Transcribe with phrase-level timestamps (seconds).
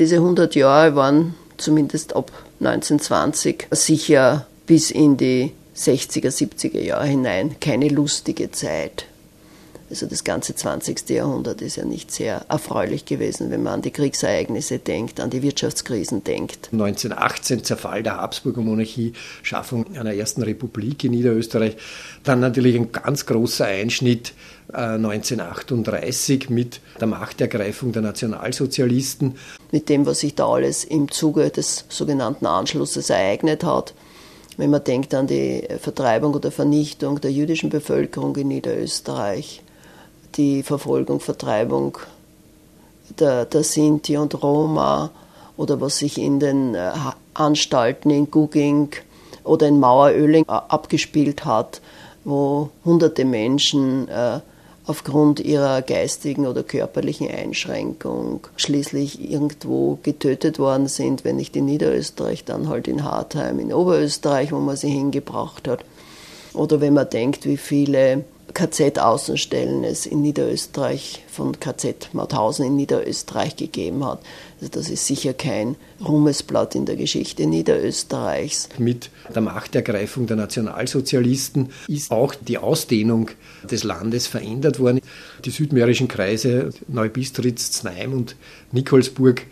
[0.00, 7.56] Diese 100 Jahre waren zumindest ab 1920 sicher bis in die 60er, 70er Jahre hinein
[7.60, 9.04] keine lustige Zeit.
[9.90, 11.10] Also das ganze 20.
[11.10, 15.42] Jahrhundert ist ja nicht sehr erfreulich gewesen, wenn man an die Kriegsereignisse denkt, an die
[15.42, 16.68] Wirtschaftskrisen denkt.
[16.72, 21.76] 1918 Zerfall der Habsburger Monarchie, Schaffung einer ersten Republik in Niederösterreich.
[22.22, 24.32] Dann natürlich ein ganz großer Einschnitt
[24.72, 29.36] 1938 äh, mit der Machtergreifung der Nationalsozialisten.
[29.72, 33.94] Mit dem, was sich da alles im Zuge des sogenannten Anschlusses ereignet hat.
[34.56, 39.62] Wenn man denkt an die Vertreibung oder Vernichtung der jüdischen Bevölkerung in Niederösterreich,
[40.36, 41.98] die Verfolgung, Vertreibung
[43.18, 45.10] der, der Sinti und Roma
[45.56, 46.90] oder was sich in den äh,
[47.34, 48.90] Anstalten in Guging
[49.44, 51.80] oder in Maueröling äh, abgespielt hat,
[52.24, 54.40] wo hunderte Menschen äh,
[54.86, 62.44] aufgrund ihrer geistigen oder körperlichen Einschränkung schließlich irgendwo getötet worden sind, wenn nicht in Niederösterreich,
[62.44, 65.84] dann halt in Hartheim, in Oberösterreich, wo man sie hingebracht hat.
[66.54, 73.56] Oder wenn man denkt, wie viele KZ-Außenstellen es in Niederösterreich von KZ Mauthausen in Niederösterreich
[73.56, 74.20] gegeben hat.
[74.60, 78.68] Also das ist sicher kein Ruhmesblatt in der Geschichte Niederösterreichs.
[78.78, 83.30] Mit der Machtergreifung der Nationalsozialisten ist auch die Ausdehnung
[83.70, 85.00] des Landes verändert worden.
[85.44, 88.36] Die südmährischen Kreise Neubistritz, Znaim und
[88.72, 89.42] Nikolsburg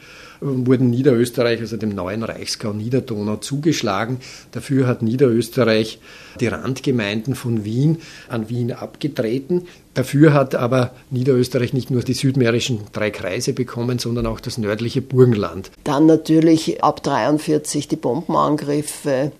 [0.40, 4.18] wurden Niederösterreich, also dem neuen Reichsgau Niederdonau, zugeschlagen.
[4.52, 5.98] Dafür hat Niederösterreich
[6.40, 9.66] die Randgemeinden von Wien an Wien abgetreten.
[9.94, 15.02] Dafür hat aber Niederösterreich nicht nur die südmährischen drei Kreise bekommen, sondern auch das nördliche
[15.02, 15.70] Burgenland.
[15.84, 19.32] Dann natürlich ab 1943 die Bombenangriffe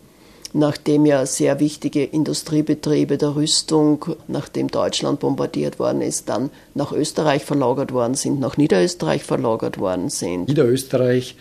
[0.53, 7.45] nachdem ja sehr wichtige Industriebetriebe der Rüstung, nachdem Deutschland bombardiert worden ist, dann nach Österreich
[7.45, 10.49] verlagert worden sind, nach Niederösterreich verlagert worden sind.
[10.49, 11.37] Niederösterreich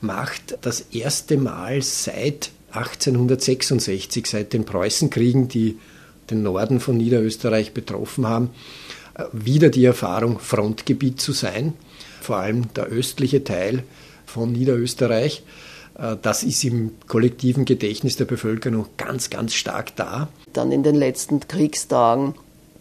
[0.00, 5.78] macht das erste Mal seit 1866, seit den Preußenkriegen, die
[6.30, 8.50] den Norden von Niederösterreich betroffen haben,
[9.32, 11.72] wieder die Erfahrung, Frontgebiet zu sein,
[12.20, 13.82] vor allem der östliche Teil
[14.26, 15.42] von Niederösterreich.
[15.98, 20.28] Äh, das ist im kollektiven Gedächtnis der Bevölkerung ganz, ganz stark da.
[20.52, 22.34] Dann in den letzten Kriegstagen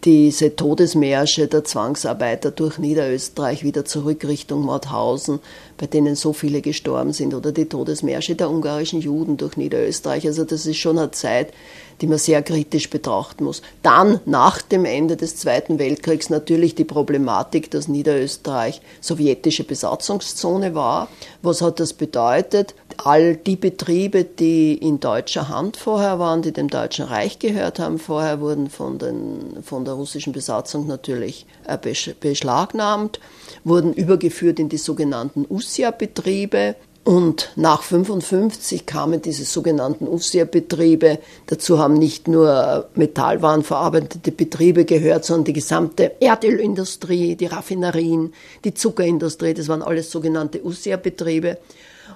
[0.03, 5.39] diese Todesmärsche der Zwangsarbeiter durch Niederösterreich wieder zurück Richtung Mauthausen,
[5.77, 10.25] bei denen so viele gestorben sind, oder die Todesmärsche der ungarischen Juden durch Niederösterreich.
[10.27, 11.51] Also das ist schon eine Zeit,
[11.99, 13.63] die man sehr kritisch betrachten muss.
[13.81, 21.09] Dann nach dem Ende des Zweiten Weltkriegs natürlich die Problematik, dass Niederösterreich sowjetische Besatzungszone war.
[21.41, 22.75] Was hat das bedeutet?
[23.03, 27.99] All die Betriebe, die in deutscher Hand vorher waren, die dem Deutschen Reich gehört haben,
[27.99, 31.77] vorher wurden von, den, von der russischen Besatzung natürlich äh,
[32.19, 33.19] beschlagnahmt,
[33.63, 36.75] wurden übergeführt in die sogenannten USIA-Betriebe.
[37.07, 41.19] Und nach 55 kamen diese sogenannten USIA-Betriebe.
[41.45, 48.33] Dazu haben nicht nur metallwarenverarbeitende Betriebe gehört, sondern die gesamte Erdölindustrie, die Raffinerien,
[48.65, 49.53] die Zuckerindustrie.
[49.53, 51.59] Das waren alles sogenannte USIA-Betriebe.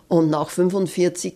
[0.10, 1.36] Und nach 45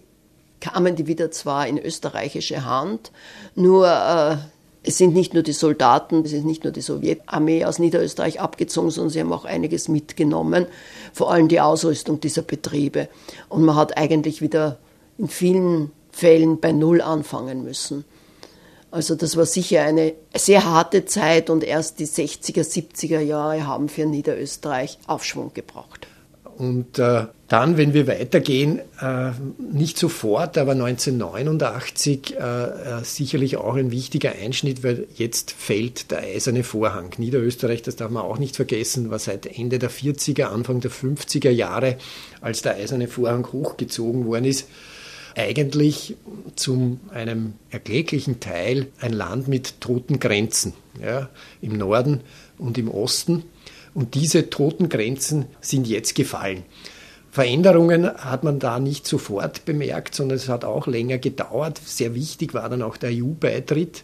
[0.59, 3.13] kamen die wieder zwar in österreichische Hand,
[3.55, 4.35] nur äh,
[4.85, 8.91] es sind nicht nur die Soldaten, es ist nicht nur die Sowjetarmee aus Niederösterreich abgezogen,
[8.91, 10.67] sondern sie haben auch einiges mitgenommen,
[11.13, 13.09] vor allem die Ausrüstung dieser Betriebe.
[13.49, 14.77] Und man hat eigentlich wieder
[15.17, 18.05] in vielen Fällen bei Null anfangen müssen.
[18.91, 23.89] Also das war sicher eine sehr harte Zeit und erst die 60er, 70er Jahre haben
[23.89, 26.07] für Niederösterreich Aufschwung gebracht.
[26.57, 33.75] Und äh, dann, wenn wir weitergehen, äh, nicht sofort, aber 1989 äh, äh, sicherlich auch
[33.75, 37.11] ein wichtiger Einschnitt, weil jetzt fällt der eiserne Vorhang.
[37.17, 41.49] Niederösterreich, das darf man auch nicht vergessen, war seit Ende der 40er, Anfang der 50er
[41.49, 41.97] Jahre,
[42.39, 44.69] als der eiserne Vorhang hochgezogen worden ist,
[45.35, 46.15] eigentlich
[46.55, 50.71] zu einem erkläglichen Teil ein Land mit toten Grenzen.
[51.03, 51.29] Ja,
[51.61, 52.21] Im Norden
[52.57, 53.43] und im Osten
[53.95, 56.63] und diese toten Grenzen sind jetzt gefallen.
[57.31, 61.81] Veränderungen hat man da nicht sofort bemerkt, sondern es hat auch länger gedauert.
[61.83, 64.03] Sehr wichtig war dann auch der EU-Beitritt.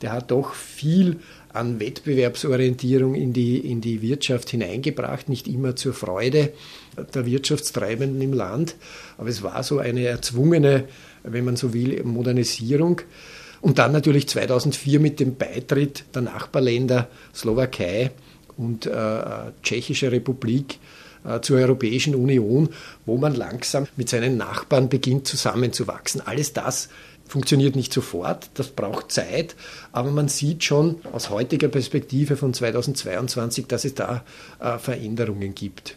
[0.00, 1.18] Der hat doch viel
[1.52, 6.52] an Wettbewerbsorientierung in die, in die Wirtschaft hineingebracht, nicht immer zur Freude
[7.14, 8.76] der Wirtschaftstreibenden im Land.
[9.18, 10.84] Aber es war so eine erzwungene,
[11.22, 13.02] wenn man so will, Modernisierung.
[13.60, 18.10] Und dann natürlich 2004 mit dem Beitritt der Nachbarländer Slowakei
[18.62, 19.22] und äh,
[19.62, 20.78] Tschechische Republik
[21.24, 22.68] äh, zur Europäischen Union,
[23.06, 26.20] wo man langsam mit seinen Nachbarn beginnt zusammenzuwachsen.
[26.24, 26.88] Alles das
[27.26, 29.56] funktioniert nicht sofort, das braucht Zeit,
[29.92, 34.24] aber man sieht schon aus heutiger Perspektive von 2022, dass es da
[34.60, 35.96] äh, Veränderungen gibt.